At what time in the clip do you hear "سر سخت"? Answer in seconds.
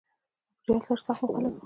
0.87-1.23